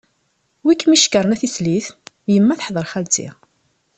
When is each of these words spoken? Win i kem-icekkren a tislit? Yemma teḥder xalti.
Win 0.63 0.73
i 0.79 0.79
kem-icekkren 0.81 1.33
a 1.35 1.37
tislit? 1.41 1.87
Yemma 2.33 2.59
teḥder 2.59 2.85
xalti. 2.91 3.27